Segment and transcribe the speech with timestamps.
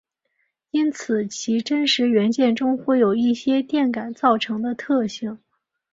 [0.71, 5.37] 因此其真实元件中会有一些电感造成的特性。